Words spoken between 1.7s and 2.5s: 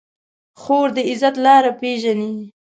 پېژني.